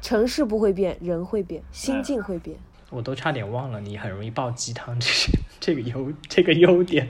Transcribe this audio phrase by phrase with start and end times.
[0.00, 2.56] 城市不会变，人会变，心境会变。
[2.90, 5.30] 我都差点忘了，你很容易爆鸡汤，这 是
[5.60, 7.08] 这个优这个优点。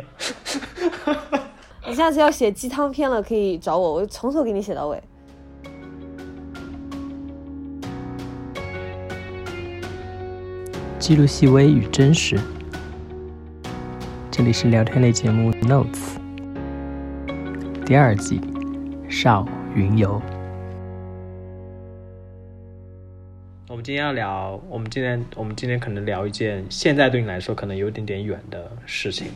[1.88, 5.02] 你下次要写鸡汤篇了，可以找我，我从头给你写到尾。
[10.98, 12.38] 记录细微与真实，
[14.30, 16.18] 这里是聊天类节目《Notes》
[17.86, 18.40] 第二季，
[19.08, 20.20] 少云游。
[23.80, 29.28] 们今天要聊，我们今天我们今天可能聊一件现在对你来说可能有点点远的事情。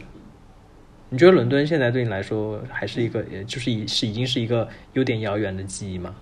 [1.08, 6.14] 你觉得伦敦现在对你来说还是一个，就是已是已经是一个有点遥远的记忆吗？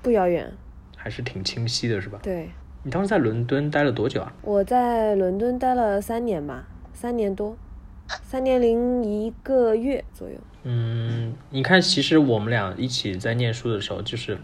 [0.00, 0.50] 不遥远，
[0.96, 2.18] 还是挺清晰的，是吧？
[2.22, 2.48] 对。
[2.82, 4.32] 你当时在伦敦待了多久啊？
[4.40, 7.58] 我在伦敦待了三年吧，三年多，
[8.22, 10.36] 三年零一个月左右。
[10.62, 14.38] 嗯，你看，其实我们俩一起在念书的时候，就是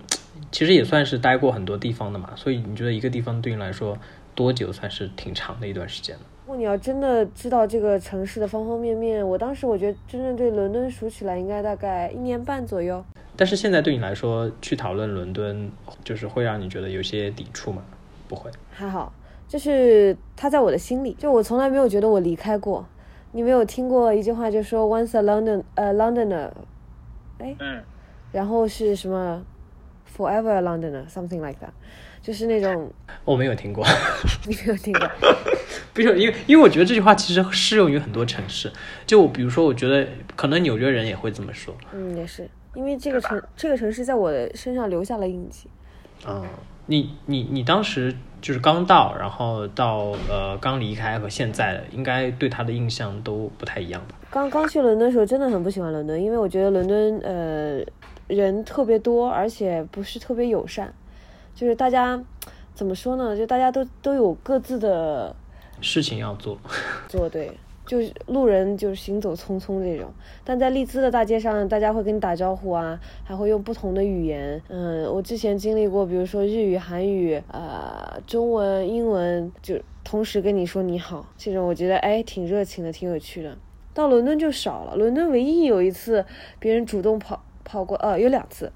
[0.52, 2.30] 其实也算是待过很多地方的嘛。
[2.37, 3.98] 所以你觉得一个地方对你来说
[4.34, 6.23] 多久算是挺长的一段时间呢？
[6.45, 13.02] 如果你要真的知道这个城市的方方面面，我当时我觉得真正对伦敦熟起来应该大概一年半左右。
[13.35, 15.71] 但是现在对你来说，去讨论伦敦，
[16.04, 17.82] 就是会让你觉得有些抵触吗？
[18.29, 19.12] 不会，还好，
[19.49, 22.84] 就是他在我的心里，就我从来没有觉得我离开过。
[23.30, 26.51] 你没有听过一句话，就说 once a London，呃，Londoner，
[27.38, 27.82] 哎，嗯，
[28.30, 29.43] 然后是什么
[30.16, 31.71] forever Londoner，something like that，
[32.23, 32.91] 就是那种
[33.24, 33.85] 我没有听过，
[34.46, 35.09] 你 没有听过，
[35.95, 38.71] 不是因为因为我觉得这句话其实适用于很多城市，
[39.07, 42.49] 就比如说，我觉得可能纽约人也会这么说，嗯，也是。
[42.74, 45.68] 因为这个城这个城市在我的身上留下了印记，
[46.27, 46.43] 嗯。
[46.87, 54.16] 你你你当时就是刚到，然后到呃刚离开和现在，应该对他的印象都不太一样吧？
[54.33, 57.80] 刚刚去伦敦的时候，真的很不喜欢伦敦，因为我觉得伦敦呃
[58.35, 60.93] 人特别多，而且不是特别友善，
[61.55, 62.23] 就是大家
[62.74, 63.37] 怎么说呢？
[63.37, 65.34] 就大家都都有各自的
[65.81, 66.59] 事情要做，
[67.09, 67.53] 做对。
[67.84, 70.09] 就是路人就是行走匆匆这种，
[70.45, 74.62] 但在利兹的大街上，大家会跟你打招呼啊，还会用不同的语言。
[74.69, 83.59] 嗯，我之前经历过，比如说日语、韩语、呃中文、英文，就同时跟你说你好，这种我觉得哎挺热情的，挺有趣的。
[83.93, 86.25] 到伦敦就少了，伦敦唯一有一次
[86.61, 88.71] 别人主动跑跑过，呃有两次，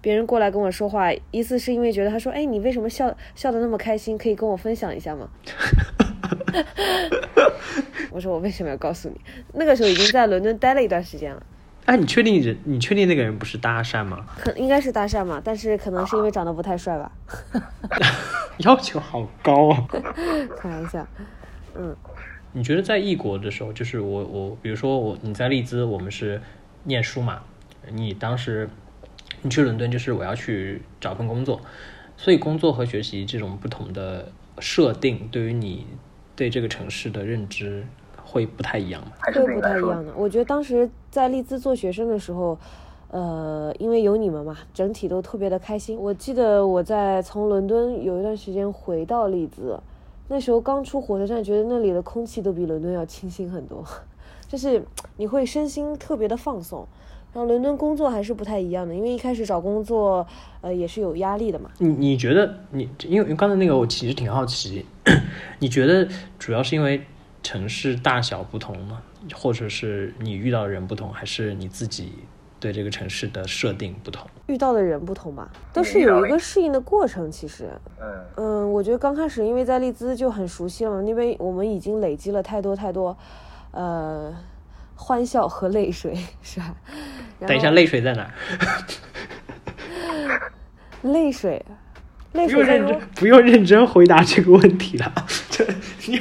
[0.00, 5.28] 别人过来跟我说话，一次是因为觉得他说哎你为什么笑笑的那么开心，可以跟我分享一下吗？
[8.10, 9.20] 我说我为什么要告诉你？
[9.54, 11.42] 那个时候已经在伦敦待了一段时间了。
[11.86, 12.56] 哎，你确定人？
[12.64, 14.24] 你确定那个人不是搭讪吗？
[14.38, 17.10] 可应该是搭讪嘛，但是可能是因为长得不太帅吧。
[18.58, 19.86] 要求好高啊！
[20.58, 21.06] 开玩笑。
[21.74, 21.96] 嗯。
[22.52, 26.42] 你觉得在异国的时候，就是我我，比如说我你在利兹，我们是
[26.84, 27.42] 念书嘛？
[27.90, 28.68] 你当时
[29.42, 31.60] 你去伦敦，就是我要去找份工作，
[32.16, 35.86] 所以工作和学习这种不同的设定，对于你。
[36.36, 37.84] 对这个城市的认知
[38.24, 39.12] 会不太一样吗？
[39.26, 40.10] 会不太一样的。
[40.16, 42.58] 我觉得当时在利兹做学生的时候，
[43.10, 45.98] 呃，因为有你们嘛，整体都特别的开心。
[45.98, 49.78] 我记得我在从伦敦有一段时间回到利兹，
[50.28, 53.84] 那时候刚出火车站，觉得那里的空气都比伦敦要清新很多，
[54.48, 54.82] 就是
[55.18, 56.88] 你会身心特别的放松。
[57.32, 60.26] 然后伦敦工作还是不太一样的，因为一开始找工作，
[60.62, 61.70] 呃，也是有压力的嘛。
[61.78, 64.84] 你你觉得你，因为刚才那个我其实挺好奇，
[65.60, 66.08] 你觉得
[66.40, 67.00] 主要是因为
[67.42, 69.00] 城市大小不同吗？
[69.34, 72.14] 或者是你遇到的人不同，还是你自己
[72.58, 74.26] 对这个城市的设定不同？
[74.48, 77.30] 遇到的人不同吧，都是有一个适应的过程。
[77.30, 77.68] 其实，
[78.00, 83.16] 嗯嗯，我觉得刚开始因为在利兹就很熟悉了嘛，那边我们已经累积了太多太多，
[83.70, 84.34] 呃。
[85.00, 86.74] 欢笑和泪水 是吧？
[87.46, 88.30] 等一下，泪水在哪？
[91.02, 91.64] 泪水，
[92.32, 95.12] 泪水不用认真，不用认真回答这个问题了。
[95.48, 95.66] 这
[96.06, 96.20] 你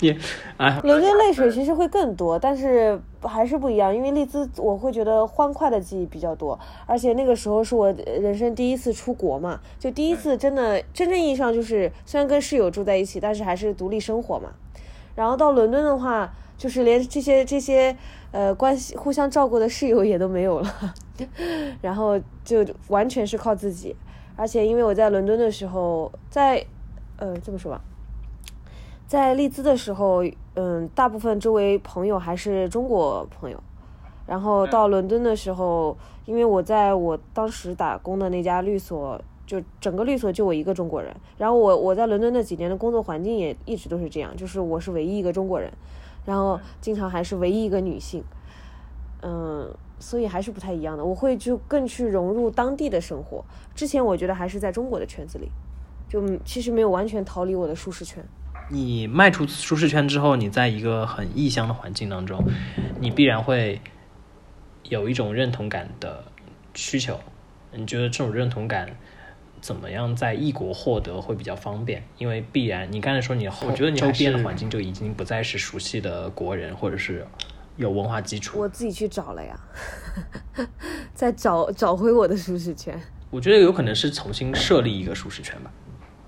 [0.10, 0.18] 你
[0.56, 3.94] 啊，伦敦泪水其实会更多，但是还是不一样。
[3.94, 14.50] 因为丽兹，我会觉得欢快的记忆比较多，而且那个时候是我人生第一次出国嘛，就第一次真的真正意义上就是虽然跟室友住在一起，但是还是独立生活嘛。
[15.14, 16.32] 然后到伦敦的话。
[16.56, 17.94] 就是连这些这些
[18.30, 20.94] 呃关系互相照顾的室友也都没有了，
[21.82, 23.94] 然后就完全是靠自己。
[24.36, 26.64] 而且因为我在伦敦的时候，在
[27.16, 27.80] 呃这么说吧，
[29.08, 30.22] 在利兹的时候，
[30.54, 33.60] 嗯，大部分周围朋友还是中国朋友。
[34.24, 41.14] 然后到伦敦的时候，因为我在我当时打工的那家律所，就整个律所就我一个中国人。
[41.38, 45.72] 然后我我在伦敦那几年的工作环境也一直都是这样，就是我是唯一一个中国人。
[46.24, 48.24] 然后经常还是唯一一个女性，
[49.20, 51.04] 嗯，所以还是不太一样的。
[51.04, 53.44] 我会就更去融入当地的生活。
[53.74, 55.50] 之前我觉得还是在中国的圈子里，
[56.08, 58.24] 就其实没有完全逃离我的舒适圈。
[58.70, 62.42] 你迈出舒适圈之后，你在一个很异乡的环境当中，
[62.98, 63.78] 你必然会
[64.84, 66.24] 有一种认同感的
[66.72, 67.20] 需求。
[67.76, 68.88] 你觉得这种认同感
[69.64, 72.02] 怎么样在异国获得会比较方便？
[72.18, 77.26] 因为必然你刚才说你我觉得你周边的环境就已经不再是熟悉的国人，或者是
[77.76, 78.58] 有文化基础。
[78.60, 79.58] 我自己去找了呀，
[81.14, 82.94] 再找找回我的舒适圈。
[83.30, 85.72] 我觉得有可能是重新设立一个舒适圈吧，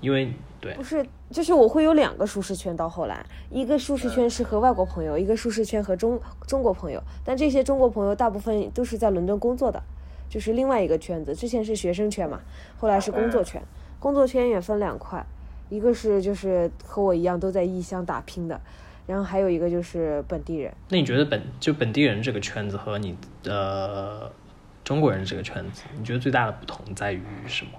[0.00, 0.72] 因为对。
[0.72, 2.74] 不是，就是我会有两个舒适圈。
[2.74, 7.02] 到后来，一个舒适圈是和外国朋友，一个舒适圈和中中国朋友。
[7.22, 9.82] 但这些中国朋友大部分都是在伦敦工作的，
[10.28, 11.34] 就是另外一个圈子。
[11.34, 12.40] 之前是学生圈嘛，
[12.78, 13.62] 后来是工作圈。
[13.98, 15.24] 工作圈也分两块，
[15.68, 18.60] 一个是就是和我一样都在异乡打拼的，
[19.06, 20.72] 然后还有一个就是本地人。
[20.90, 24.30] 那你觉得本就本地人这个圈子和你的
[24.84, 27.72] 中国人这个圈子，你觉得最大的不同在于什么？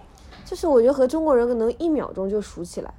[0.44, 2.92] 就是我觉得和中国人可能一秒钟就熟起来，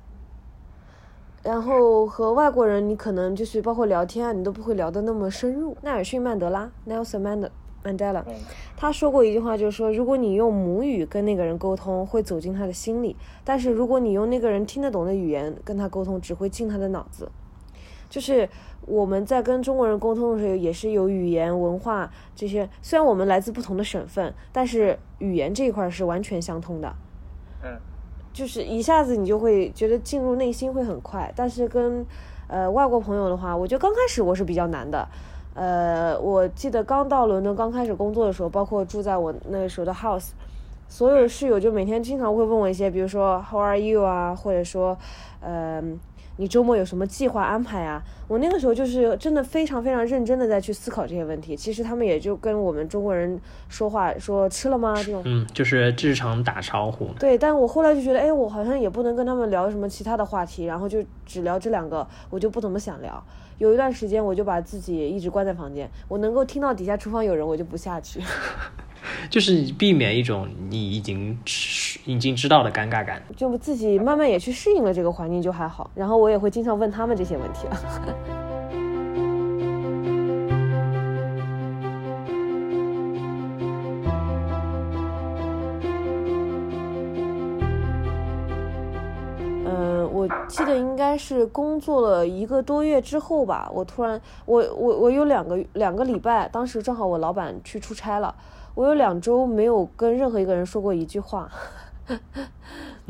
[1.42, 5.76] 然后和外国人你可能就是包括聊天啊，你都不会聊得那么深入。
[5.82, 7.50] 奈尔逊·曼德拉 （Nelson Mandela）
[8.76, 13.14] 他说过一句话，就是说，如果你用母语跟那个人沟通，会走进他的心里；
[13.44, 17.30] 但是如果你用那个人听得懂的语言跟他沟通，只会进他的脑子。
[18.10, 18.48] 就是
[18.86, 26.94] 我们在跟中国人沟通的时候，也是有语言、文化这些，虽然我们来自不同的省份，但是语言这一块是完全相通的。
[27.62, 27.78] 嗯，
[28.32, 32.06] 就是一下子你就会觉得进入内心会很快，但是跟
[32.46, 35.06] 呃外国朋友的话，我觉得刚开始我是比较难的。
[35.58, 40.28] 呃，我记得刚到伦敦刚开始工作的时候，包括住在我那个时候的 house，
[40.86, 44.96] 所有室友就每天经常会问我一些，比如说 How are you 啊，或者说，
[45.40, 45.98] 嗯。
[46.40, 48.00] 你周末有什么计划安排啊？
[48.28, 51.56] 我那个时候就是真的非常非常认真的在去思考这些问题。
[51.56, 55.20] 其实他们也就跟我们中国人说话，说吃了吗这种。
[55.24, 57.08] 嗯，就是日常打招呼。
[57.18, 63.20] 对，但我后来就觉得，哎，我好像也不能跟他们聊什么其他的话题，然后就只聊这两个，我就不怎么想聊。
[63.58, 68.20] 有一段时间，我就把自己一直关在房间，我能够听到底下厨房有人，我就不下去。
[69.30, 71.38] 就是避免一种你已经
[72.04, 75.90] 已经知道的尴尬感，就自己慢慢也去适应了这个环境，就还好。
[75.94, 77.66] 然后我也会经常问他们这些问题
[91.18, 98.34] 是工作了一个多月之后吧，我突然，我我我有两个两个礼拜，当时正好我老板去出差了。
[98.74, 101.50] 我有两周没有跟任何一个人说过一句话。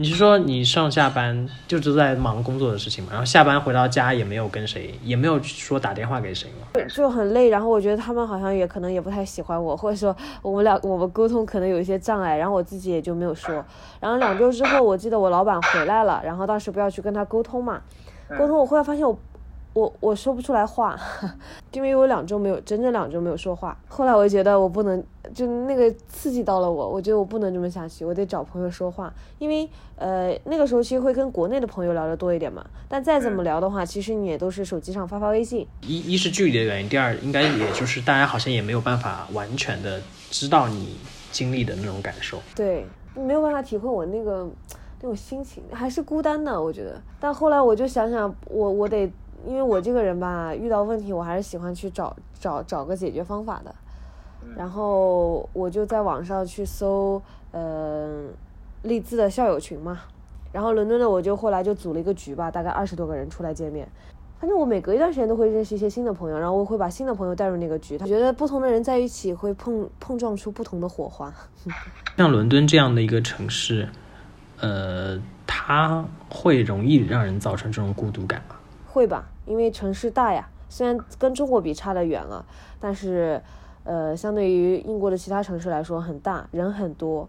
[0.00, 3.10] 你是说你上下班就都在忙工作的事情嘛？
[3.10, 6.80] 然后下班回到家也没有跟谁，也没有说打电话给谁吗？
[6.94, 13.52] 就很累，然后我觉得他们好像也可能也不太喜欢我，或者说我们俩我们沟通可能有一些障碍，然后我自己也就没有说。
[13.98, 17.82] 然后两周之后，我记得我老板回来了，然后当时不要去跟他沟通嘛，
[18.38, 19.18] 沟通我后来发现我。
[19.74, 20.98] 我我说不出来话，
[21.72, 23.76] 因为我两周没有，整整两周没有说话。
[23.86, 25.00] 后来我就觉得我不能，
[25.32, 29.12] 就那个刺激到了我，我觉得我不能这么下去，我得找朋友说话。
[29.38, 35.64] 因为呃那个时候其实会跟国内的朋友聊的多一点嘛，但再怎么聊的话，其实你也都是手机上发发微信。
[35.82, 40.00] 一一是距离的原因，第二应该也就是大家好像也没有办法完全的
[40.30, 40.96] 知道你
[41.30, 42.38] 经历的那种感受。
[42.56, 42.84] 对，
[43.14, 44.48] 没有办法体会我那个
[45.00, 47.00] 那种心情，还是孤单的，我觉得。
[47.20, 49.08] 但后来我就想想，我我得。
[49.46, 53.74] 因为我这个人吧，遇到问题我还是喜欢去找找找个解决方法的，
[54.56, 57.20] 然后我就在网上去搜，
[57.52, 58.28] 嗯，
[58.82, 60.00] 励志的校友群嘛，
[60.52, 63.88] 然后伦敦的我就后来就组了一个局吧，大概二十多个人出来见面，
[64.40, 71.32] 反正我每隔一段时间都会认识一些新的朋友，然后我会把新的朋友带入那个局，他觉得不同的人在一起会碰碰撞出不同的火花。
[72.16, 73.88] 像伦敦这样的一个城市，
[74.60, 78.56] 呃，它会容易让人造成这种孤独感吗？
[78.90, 82.44] 会吧，因为城市大呀，虽然跟中国比差得远了，
[82.80, 83.40] 但是，
[83.84, 87.28] 呃，相对于英国的其他城市来说很大，人很多，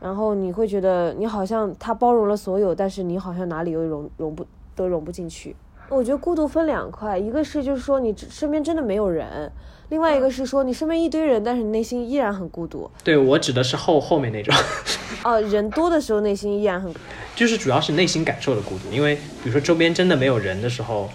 [0.00, 5.54] 然后你会觉得你好像它包容了所有，但是你好像哪里又融融不都融不进去。
[5.90, 9.50] 我觉得孤独分两块，一个是就是说你身边真的没有人，
[9.88, 12.88] 另外一个是说你身边一堆人，但是你内心依然很孤独。
[13.02, 14.54] 对我指的是后后面那种。
[15.24, 16.94] 哦，人多的时候内心依然很，
[17.34, 21.10] 就是主要是内心感受的孤独，因为比如说周边真的没有人的时候，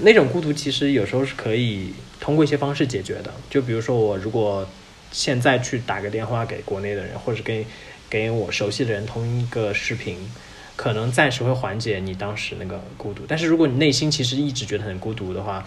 [0.00, 3.32] 那种孤独其实有时候是可以通过一些方式解决的。
[3.48, 4.66] 就比如说我如果
[5.12, 7.64] 现在去打个电话给国内的人，或者是给
[8.10, 10.16] 给我熟悉的人通一个视频，
[10.80, 13.22] 可能暂时会缓解你当时那个孤独。
[13.28, 15.62] 但是如果你内心其实一直觉得很孤独的话，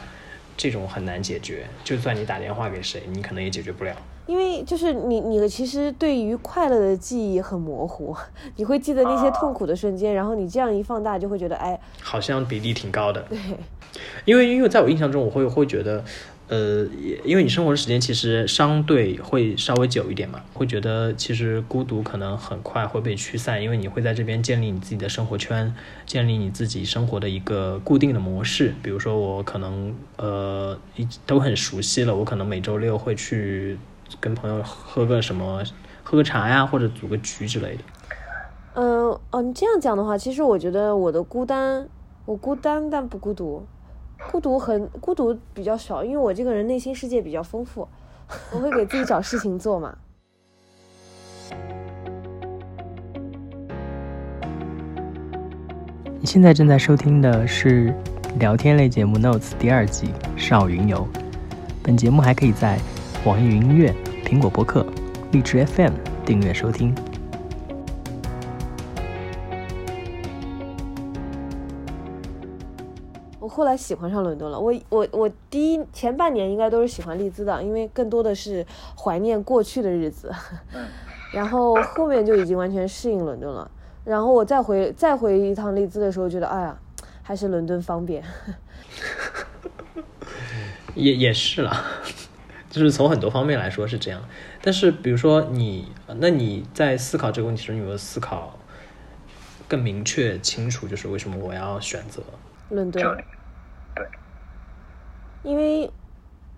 [0.58, 1.68] 这种很难解决。
[1.84, 3.96] 就算你打电话给谁，你可能也解决不了。
[4.26, 8.18] 因为就是你，你其实对于快乐的记忆很模糊，
[8.58, 13.22] 你会记得那些痛苦的瞬间，然后你这样一放大，就会觉得哎，好像比例挺高的。
[13.30, 13.38] 对，
[14.26, 16.04] 因为因为在我印象中，我会会觉得。
[16.54, 16.86] 呃，
[17.26, 25.74] 因为你生活的时间其实相对会稍微久一点嘛，会觉得其实孤独可能很快会被驱散，因为你会在这边建立你自己的生活圈，
[26.06, 28.76] 建立你自己生活的一个固定的模式。
[28.84, 30.78] 比如说我可能呃
[31.26, 33.80] 都很熟悉了，我可能每周六会去
[34.20, 35.64] 跟朋友喝个什么，
[36.04, 37.84] 喝个茶呀，或者组个局之类的。
[38.76, 41.88] 嗯哦，你这样讲的话，其实我觉得我的孤单，
[42.26, 43.66] 我孤单但不孤独。
[44.32, 47.88] 孤独很孤独比较少，因为我这个人内心世界比较丰富，
[48.52, 49.96] 我会给自己找事情做嘛。
[56.20, 57.94] 你现在正在收听的是
[58.40, 60.98] 聊天类节目《Notes》第二季《少云游》，
[61.84, 62.80] 本节目还可以在
[63.26, 63.94] 网易云音乐、
[64.26, 64.86] 苹果播客、
[65.32, 65.94] 荔枝 FM
[66.26, 66.96] 订阅收听。
[73.54, 74.60] 后来喜欢上伦敦了。
[74.60, 78.66] 我我我第一前半年应该都是喜欢利兹的，因为更多的是
[78.98, 80.34] 怀念过去的日子。
[81.32, 83.70] 然后后面就已经完全适应伦敦了。
[84.04, 86.78] 然后我再回再回一趟利兹的时候，觉得哎呀，
[87.22, 88.24] 还是伦敦方便。
[90.96, 91.72] 也也是了，
[92.70, 94.22] 就是从很多方面来说是这样。
[94.62, 98.60] 但是比如说你，那你在思考这个问题时，你有没有思考
[99.68, 102.22] 更明确清楚，就是为什么我要选择
[102.70, 103.04] 伦敦？
[105.44, 105.92] 因为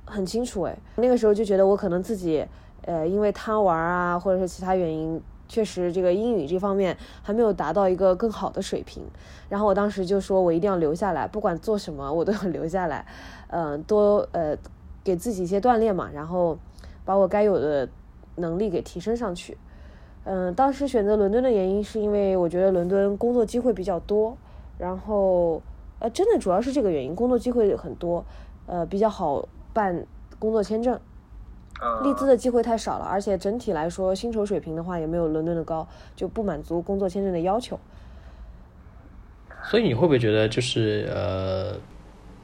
[0.05, 2.45] 很清楚哎，那个时候就觉得我可能自己，
[2.83, 9.03] 呃，因为贪玩啊，或者是其他原因，确实这个英语这方面还没有达到一个更好的水平。
[9.49, 13.05] 然后我当时就说我一定要留下来，不管做什么我都要留下来，
[13.47, 14.55] 嗯， 多呃
[15.03, 16.57] 给自己一些锻炼嘛，然后
[17.03, 17.89] 把我该有的
[18.35, 19.57] 能力给提升上去。
[20.23, 24.37] 嗯，当时选择伦敦的原因是因为我觉得伦敦工作机会比较多，
[24.77, 25.61] 然后
[25.99, 28.23] 呃，真的主要是这个原因，工作机会很多。
[28.67, 30.05] 呃，比较好办
[30.39, 30.99] 工作签证，
[32.03, 37.79] 利兹的机会太少了，而且整体来说薪酬水平的话也没有伦敦的高，就不满足工作签证的要求。
[39.63, 41.75] 所以你会不会觉得，就是呃，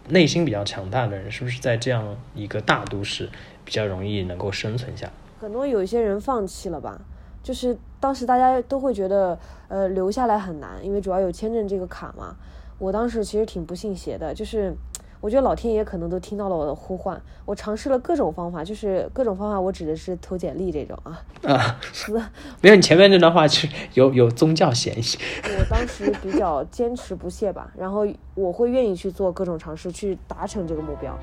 [0.10, 3.30] 内心比较强大的人，是不是在这样一个大都市
[3.64, 5.10] 比较容易能够生存下？
[5.40, 7.02] 很多有一些人放弃了吧，
[7.42, 9.38] 就是当时大家都会觉得，
[9.70, 12.36] 呃，留下来很难，因为主要有签证这个卡嘛。
[12.78, 14.76] 我当时其实挺不信邪的，就是。
[15.22, 21.22] 我觉得老天爷可能都听到了我的呼唤，我尝试了各种方法，就是各种方法，我指的是投简历这种啊。
[21.44, 21.80] 啊，
[22.60, 25.04] 没有你前面那段话是有有宗教嫌疑。
[25.44, 31.16] 我当时比较坚持不懈吧，然后我会愿意去做各种尝试，去达成这个目标。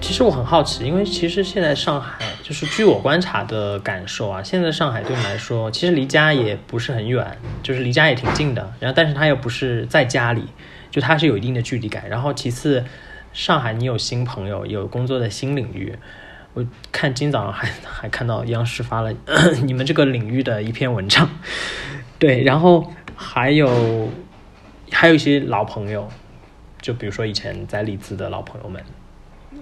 [0.00, 8.72] 其实我很好奇，因为其实现在上海，就是据我观察的感受啊，现在上海对你来说，其实离家也不是很远，就是离家也挺近的。
[8.78, 10.44] 然后，但是它又不是在家里，
[10.88, 12.08] 就它是有一定的距离感。
[12.08, 12.84] 然后，其次，
[13.32, 15.98] 上海你有新朋友，有工作的新领域。
[16.54, 19.12] 我看今早上还 还看到央视发了
[19.66, 21.28] 你们这个领域的一篇文章，
[22.20, 24.08] 对，然后还有
[24.92, 26.08] 还有一些老朋友，
[26.80, 28.80] 就比如说以前在利兹的老朋友们。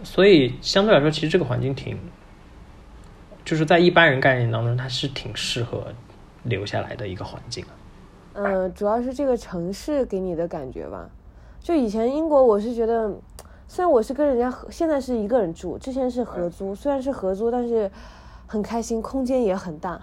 [0.02, 1.98] 所以相对来说，其实这个环境挺，
[3.44, 5.84] 就是在一般人概念当中，它是挺适合
[6.44, 7.64] 留下来的一个环境。
[8.32, 11.08] 嗯，主要是这个城市给你的感觉吧。
[11.60, 13.12] 就以前英国，我是觉得，
[13.68, 17.90] 虽然我是跟人家合，现在是一个人住，之前是合租，虽然是合租，但是
[18.46, 20.00] 很开心，空间也很大，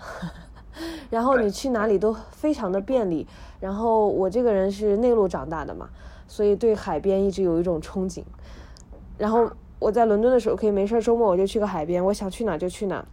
[1.10, 3.28] 然后你去哪里都非常的便利。
[3.60, 5.90] 然后我这个人是内陆长大的嘛，
[6.28, 8.24] 所以对海边一直有一种憧憬。
[9.18, 9.52] 然后。
[9.82, 13.04] 我在伦敦的时候，可以没事周末我就去个海边，我想去哪就去哪。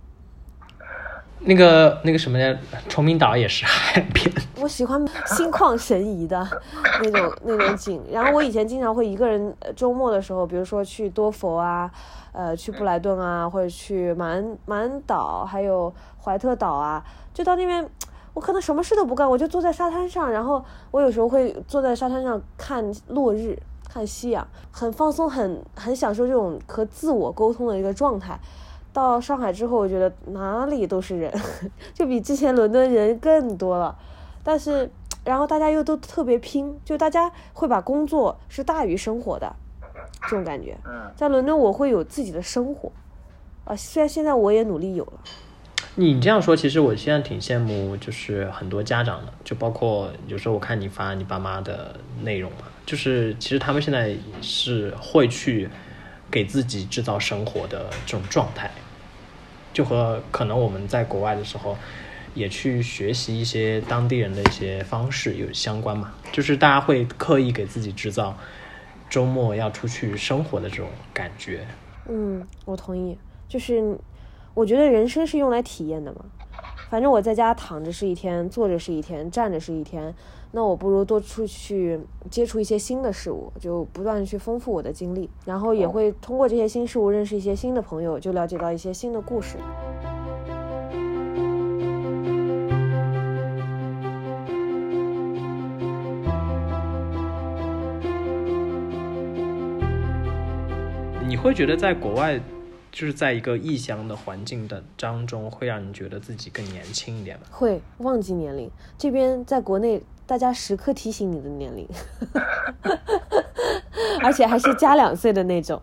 [1.40, 4.30] 那个那个什么呢，崇明岛也是 海边。
[4.60, 6.46] 我喜欢心旷神怡的
[7.02, 8.02] 那种那种景。
[8.10, 11.90] 然后我以前经常会一个人周末的时候，比如说去多佛啊，
[12.32, 15.92] 呃，去布莱顿啊，或者去马恩马恩岛，还有
[16.22, 17.88] 怀特岛啊，就到那边，
[18.34, 23.58] 我可能什么事都不干，我就坐在沙滩上，然后我有时候会坐在沙滩上看落日。
[23.90, 28.38] 看夕阳，很放松，很很享受这种和自我沟通的一个状态。
[28.98, 31.32] 到上海之后，我觉得哪里都是人，
[31.94, 33.96] 就比之前伦敦人更多了。
[34.42, 34.90] 但是，
[35.24, 39.54] 然后大家又都特别拼，就大家会把工作是大于生活的
[40.22, 40.76] 这种感觉。
[41.14, 42.90] 在伦敦，我会有自己的生活
[43.64, 45.20] 啊，虽然现在我也努力有了。
[45.94, 55.68] 你这样说，其实我现在挺羡慕，就是很多家长的，就包括有时候我看你发你爸妈的内容嘛，就是其实他们现在是会去
[56.30, 58.70] 给自己制造生活的这种状态，
[59.78, 61.78] 就和可能我们在国外的时候
[62.34, 68.36] 也去学习一些当地人的一些方式有相关嘛，就是大家会刻意给自己制造
[69.08, 71.64] 周末要出去生活的这种感觉。
[72.08, 73.16] 嗯，我同意，
[73.48, 73.96] 就是
[74.52, 76.24] 我觉得人生是用来体验的嘛。
[76.90, 80.14] 反正我在家躺着是一天，坐着是一天，站着是一天，
[80.52, 89.58] 那我不如多出去接触一些新的事物，就不断地去丰富我的经历，然后也会通过这些新事物认识一些新的朋友，就了解到一些新的故事。
[101.28, 102.40] 你会觉得在国外，
[102.98, 107.44] 就是在一个异乡的环境的当中，会让你觉得自己更年轻一点吗？
[107.48, 111.86] 会忘记年龄，这边在国内，大家时刻提醒你的年龄，
[114.20, 115.80] 而且还是加两岁的那种。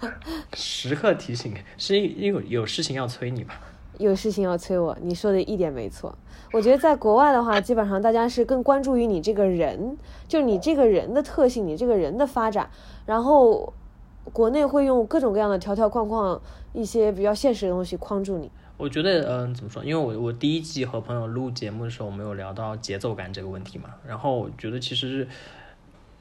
[0.56, 3.60] 时刻提醒，是因为有事情要催你吧？
[3.98, 6.16] 有事情要催我，你说的一点没错。
[6.50, 12.70] 我觉得在国外的话，基本上大家是更关注于你这个人，就你这个人的特性，你这个人的发展，
[13.04, 13.74] 然后。
[14.32, 16.40] 国内会用各种各样的条条框框，
[16.72, 18.50] 一些比较现实的东西框住你。
[18.76, 19.84] 我觉得，嗯，怎么说？
[19.84, 23.90] 因为我我第一季和朋友录节目的时候，我们有聊到节奏感这个问题嘛。
[24.04, 25.28] 然后我觉得其实，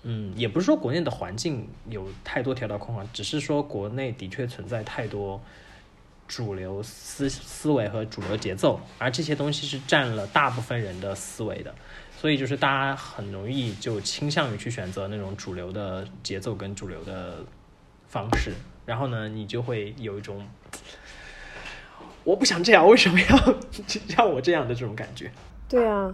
[0.03, 5.41] 嗯，也不是说国内的环境有太多条条框框，只是说国内的确存在太多
[6.27, 11.74] 主流思思维和主流节奏，而这些东西是占了大部分人的思维的，
[12.19, 17.38] 所以就是大家很容易就倾向于去选择那种主流的节奏跟主流的。
[18.13, 18.51] 方式，
[18.86, 20.48] 然后呢，你就会有一种
[22.24, 23.55] 我不想这样，为什么要
[24.15, 25.32] 让我这样的这种感觉？
[25.67, 26.13] 对啊，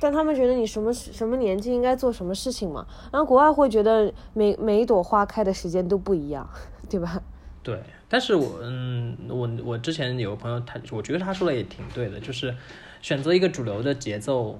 [0.00, 6.50] 但他们觉得你什么什么年纪应该做什么事情嘛，然后国外会觉得每每一朵花开的时间都不一样，
[6.90, 7.22] 对吧？
[7.62, 12.52] 对，但是我嗯，我我之前有个朋友，他我觉得他说的也挺对的，就是
[13.00, 14.58] 选择一个主流的节奏，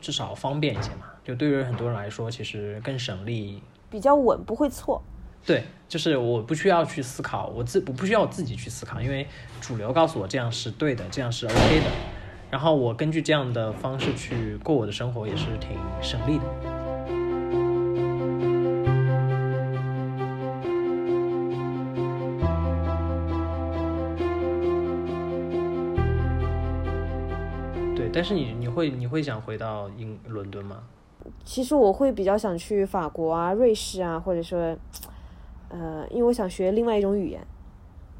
[0.00, 5.02] 至少方便一些嘛，就对于很多人来说，其实更省力，比较稳，不会错。
[5.44, 9.26] 对，就是我不需要去思考，我自我不需要我自己去思考，因为
[9.60, 11.90] 主流告诉我这样是对的，这样是 OK 的，
[12.48, 16.44] 然后我根据这样的方式去过我的生活，也是挺省力的。
[27.96, 30.84] 对，但是你你会你会想回到英伦敦吗？
[31.44, 34.76] 其实我会比较想去法国啊、瑞士啊，或者说。
[35.72, 37.44] 呃，因为我想学另外一种语言，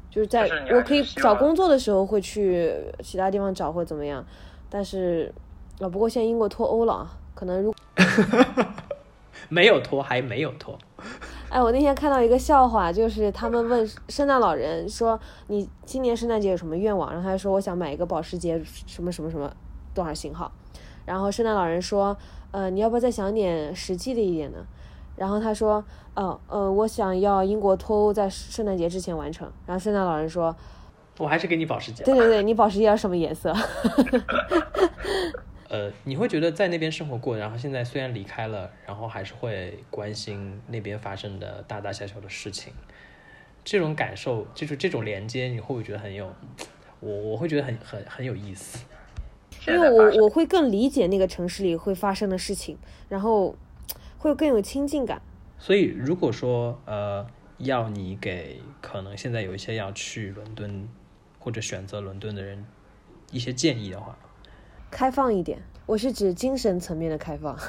[0.09, 4.25] 就是在我可以找工作的时候会去其他地方找或怎么样，
[4.69, 5.31] 但是
[5.79, 7.73] 啊，不过现在英国脱欧了，可能如
[9.49, 10.75] 没有脱还没有脱。
[11.49, 19.53] 哎，我那天看到一个笑话，就是他们问圣诞老人说：“你今年圣诞节有什么愿望？”然后他说：“我想买一个保时捷什么什么什么
[19.93, 20.51] 多少型号。”
[21.05, 22.17] 然后圣诞老人说
[22.49, 24.65] ：“呃，你要不要再想点实际的一点呢？”
[25.15, 25.83] 然后他说
[26.15, 30.55] ：“哦，呃，我想要英国脱欧在圣诞节之前完成。”然后圣诞老人说
[31.19, 33.53] ：“我还是给你保时捷。”对对对，你保时捷要什么颜色？
[35.69, 42.73] 呃，你会觉得在那边生活过，然后现在虽然离开了，然后还是会关心那边发生的大大小小的事情，
[43.63, 46.31] 这种感受就是这种连接，你会不会觉得很有？
[46.99, 48.79] 我我会觉得很很很有意思，
[49.67, 52.77] 因为我我会更理解那个城市里会发生的事情，
[53.09, 53.55] 然后。
[54.23, 55.21] 会更有亲近感，
[55.59, 60.87] 所以如果说呃，要你给可能现在有一些要去伦敦
[61.37, 62.65] 或者选择伦敦的人
[63.33, 64.17] 一些建议的话，
[64.89, 67.59] 开放一点，我是指精神层面的开放。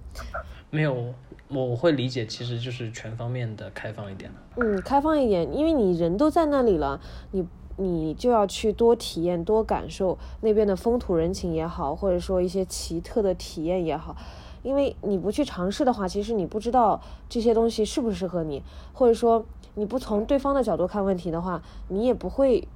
[0.72, 1.12] 没有，
[1.48, 6.98] 我我会理解，其实就是全方面的开放一点嗯，开放一点，因为你人都在那里了，
[7.32, 14.16] 你你就要去多体验、多感受那边的风土人情也好，或者说一些奇特的体验也好。
[14.62, 19.44] 因为你不去尝试的话，其实你不知道这些东西适不适合你，或者说
[19.74, 22.66] 你不从对方的角度看问题的话，你也不会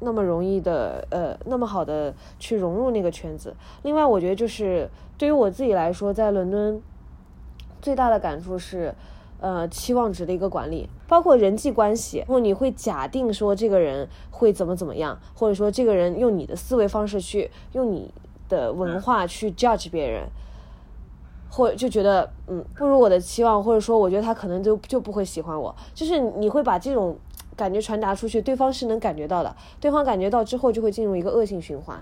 [0.00, 3.54] 那么容易的呃那么好的去融入那个圈子。
[3.82, 6.82] 另外，我觉得就是对于我自己来说，在伦敦
[7.80, 8.94] 最大的感触是，
[9.40, 18.12] 呃，期望值的一个管理，包括人际关系，然后你会假定说这个人会怎么怎么样，或者说这个人用你的思维方式去用你
[18.48, 20.28] 的文化去 judge 别人。
[21.50, 27.18] 或就觉得嗯不如我的期望，或者说我觉得他可能就就不会喜欢我，就是你会把这种
[27.56, 31.98] 感觉传达出去，对方是能感觉到的，对方感觉到之后就会进入一个恶性循环。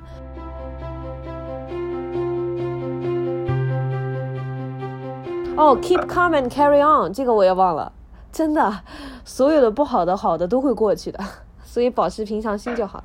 [5.56, 7.90] 哦，keep calm and carry on，这个我也忘了，
[8.30, 8.80] 真的，
[9.24, 11.18] 所有的不好的、好的都会过去的，
[11.64, 13.02] 所以保持平常心就好。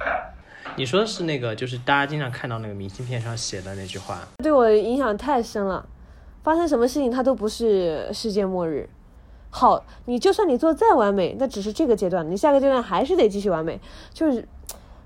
[0.75, 5.83] 你说的是那个，就是大家经常看到那个明信片上写的那句话，对我影响太深了。
[6.43, 8.87] 发生什么事情，它都不是世界末日。
[9.49, 13.79] 好，你就算你做再完美，那只是这个阶段，你下个阶段还是得继续完美。
[14.13, 14.47] 就是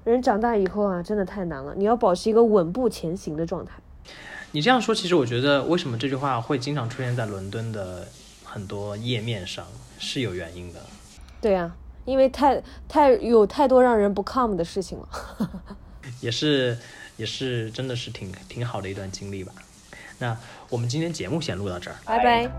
[0.03, 3.73] 人长大以后啊，真的太难了，你要保持一个稳步前行的状态。
[4.51, 8.07] 你这样说，其实我觉得，为什么这句话会经常出现在伦敦的
[8.45, 9.65] 很多页面上，
[9.99, 10.79] 是有原因的。
[11.41, 15.09] 对呀，因为太太有太多让人不 calm 的事情了。
[16.21, 16.77] 也是，
[17.17, 19.51] 也是，真的是挺挺好的一段经历吧。
[20.19, 20.35] 那
[20.69, 22.49] 我们今天节目先录到这儿，拜拜。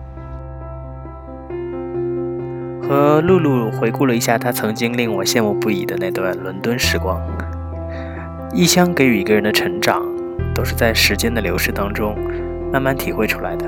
[2.83, 7.21] 和露露回顾了一下她曾经令我羡慕不已的那段伦敦时光。
[8.55, 10.03] 异乡给予一个人的成长，
[10.55, 12.17] 都是在时间的流逝当中
[12.73, 13.67] 慢慢体会出来的。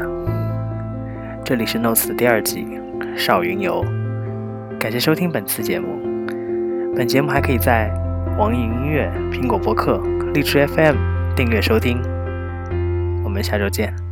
[1.44, 2.64] 这里是 Notes 的第二季
[3.18, 3.85] 《少云游》，
[4.79, 5.98] 感谢收听本次节目。
[6.96, 7.92] 本节目还可以在
[8.38, 10.00] 网易云音乐、苹果播客、
[10.33, 10.96] 荔枝 FM
[11.37, 12.00] 订阅收听。
[13.30, 14.09] 我们下周见。